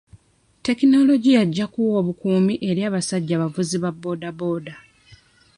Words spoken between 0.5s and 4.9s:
Tekinologiya ajja kuwa obukuumi eri abasajja abavuzi ba booda booda.